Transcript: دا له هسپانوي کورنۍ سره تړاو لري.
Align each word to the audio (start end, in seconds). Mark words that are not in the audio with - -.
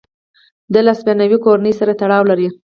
دا 0.73 0.79
له 0.85 0.91
هسپانوي 0.95 1.37
کورنۍ 1.45 1.73
سره 1.79 1.97
تړاو 2.01 2.23
لري. 2.31 2.47